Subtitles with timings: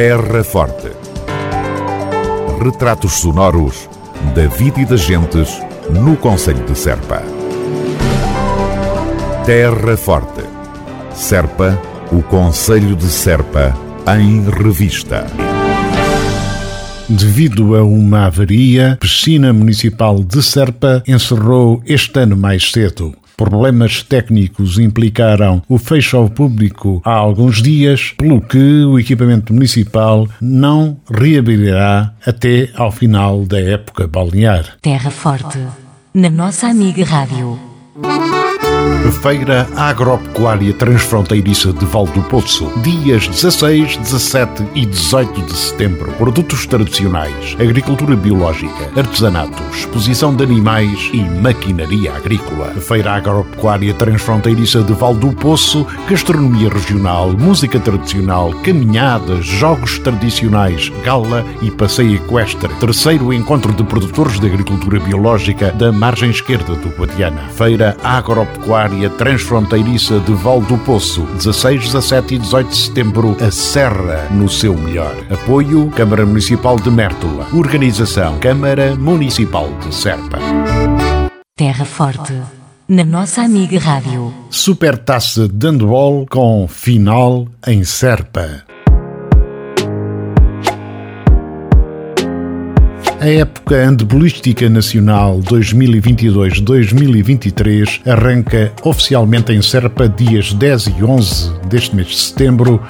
[0.00, 0.92] Terra Forte.
[2.62, 3.90] Retratos sonoros
[4.32, 5.60] da vida e das gentes
[5.90, 7.20] no Conselho de Serpa.
[9.44, 10.44] Terra Forte.
[11.12, 11.76] Serpa,
[12.12, 13.76] o Conselho de Serpa,
[14.16, 15.26] em revista.
[17.08, 23.16] Devido a uma avaria, a piscina municipal de Serpa encerrou este ano mais cedo.
[23.38, 30.28] Problemas técnicos implicaram o fecho ao público há alguns dias, pelo que o equipamento municipal
[30.40, 34.76] não reabrirá até ao final da época balnear.
[34.82, 35.60] Terra Forte,
[36.12, 37.56] na nossa amiga Rádio.
[39.22, 46.12] Feira Agropecuária Transfronteiriça de Val do Poço, dias 16, 17 e 18 de setembro.
[46.12, 52.70] Produtos tradicionais, agricultura biológica, artesanato, exposição de animais e maquinaria agrícola.
[52.74, 61.44] Feira Agropecuária Transfronteiriça de Val do Poço, gastronomia regional, música tradicional, caminhadas, jogos tradicionais, gala
[61.62, 62.72] e passeio equestre.
[62.74, 67.48] Terceiro encontro de produtores de agricultura biológica da margem esquerda do Guadiana.
[67.50, 68.87] Feira Agropecuária
[69.18, 74.74] Transfronteiriça de Val do Poço, 16, 17 e 18 de setembro, a Serra no seu
[74.74, 75.14] melhor.
[75.30, 77.48] Apoio Câmara Municipal de Mértola.
[77.52, 80.38] Organização Câmara Municipal de Serpa.
[81.56, 82.40] Terra Forte,
[82.88, 84.32] na nossa amiga Rádio.
[84.48, 88.67] Supertaça de handball com final em Serpa.
[93.20, 102.06] A época handebolística nacional 2022-2023 arranca oficialmente em Serpa dias 10 e 11 deste mês
[102.06, 102.80] de setembro,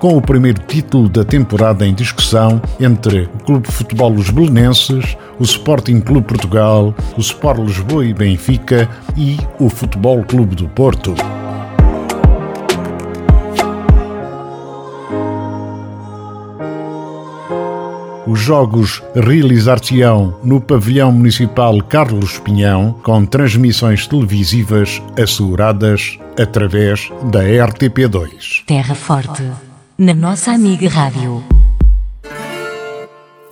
[0.00, 5.16] com o primeiro título da temporada em discussão entre o Clube de Futebol Os Belenenses,
[5.38, 11.14] o Sporting Clube Portugal, o Sport Lisboa e Benfica e o Futebol Clube do Porto.
[18.30, 28.62] Os jogos realizar-se-ão no pavilhão municipal Carlos Pinhão, com transmissões televisivas asseguradas através da RTP2.
[28.64, 29.42] Terra Forte,
[29.98, 31.42] na nossa amiga Rádio.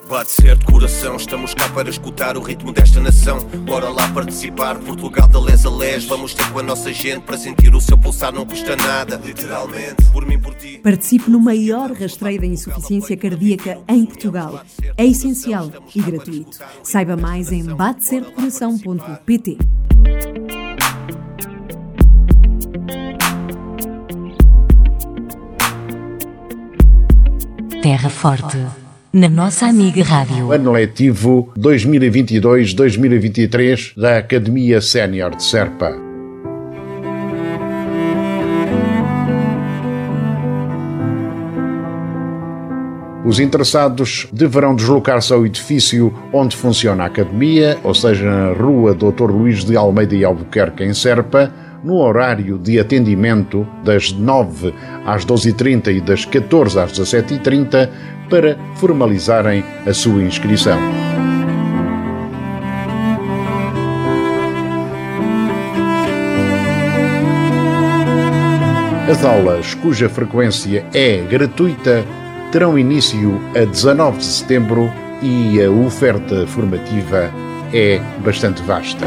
[0.09, 3.41] Bate certo coração, estamos cá para escutar o ritmo desta nação.
[3.67, 6.07] Bora lá participar, Portugal da les a les.
[6.07, 9.21] Vamos ter com a nossa gente para sentir o seu pulsar, não custa nada.
[9.23, 10.81] Literalmente, por mim, por ti.
[10.83, 14.65] Participe no maior rastreio da insuficiência cardíaca em Portugal.
[14.97, 16.59] É essencial e gratuito.
[16.83, 19.59] Saiba mais em batecertocoração.pt.
[27.83, 28.59] Terra Forte,
[29.13, 30.51] na nossa amiga Rádio.
[30.53, 35.93] Ano letivo 2022-2023 da Academia Sénior de Serpa.
[43.25, 49.31] Os interessados deverão deslocar-se ao edifício onde funciona a academia, ou seja, na Rua Dr.
[49.31, 51.53] Luís de Almeida e Albuquerque, em Serpa,
[51.83, 54.75] no horário de atendimento das 9
[55.05, 57.89] às 12h30 e das 14 às 17h30
[58.29, 60.79] para formalizarem a sua inscrição.
[69.11, 72.05] As aulas, cuja frequência é gratuita,
[72.53, 77.31] terão início a 19 de setembro e a oferta formativa
[77.73, 79.07] é bastante vasta.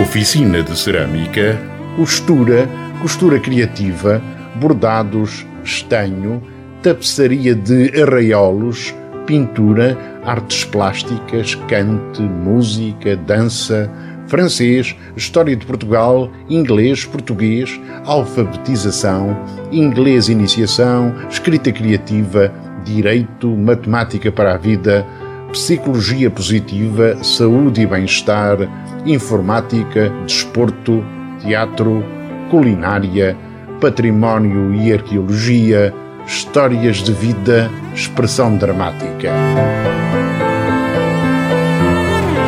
[0.00, 1.60] Oficina de cerâmica,
[1.96, 2.68] costura,
[3.02, 4.22] costura criativa,
[4.54, 6.40] bordados, estanho,
[6.80, 8.94] tapeçaria de arraiolos,
[9.26, 13.90] pintura, artes plásticas, cante, música, dança,
[14.28, 19.36] francês, história de Portugal, inglês, português, alfabetização,
[19.72, 22.52] inglês iniciação, escrita criativa,
[22.84, 25.04] direito, matemática para a vida,
[25.52, 28.58] psicologia positiva, saúde e bem-estar,
[29.06, 31.04] informática, desporto,
[31.40, 32.04] teatro,
[32.50, 33.36] culinária,
[33.80, 35.94] património e arqueologia,
[36.26, 39.30] histórias de vida, expressão dramática.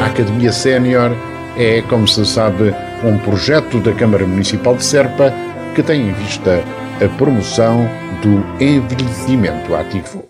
[0.03, 1.13] A Academia Sénior
[1.57, 2.75] é, como se sabe,
[3.05, 5.33] um projeto da Câmara Municipal de Serpa
[5.75, 6.63] que tem em vista
[7.05, 7.89] a promoção
[8.23, 10.30] do envelhecimento ativo.